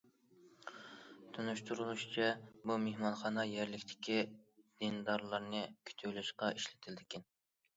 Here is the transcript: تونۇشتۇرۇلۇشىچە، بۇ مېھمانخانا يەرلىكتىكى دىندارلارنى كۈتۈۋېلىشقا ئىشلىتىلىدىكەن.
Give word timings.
تونۇشتۇرۇلۇشىچە، 1.37 2.25
بۇ 2.71 2.77
مېھمانخانا 2.85 3.45
يەرلىكتىكى 3.49 4.17
دىندارلارنى 4.31 5.63
كۈتۈۋېلىشقا 5.91 6.51
ئىشلىتىلىدىكەن. 6.57 7.31